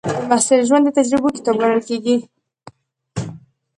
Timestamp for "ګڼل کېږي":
1.61-2.15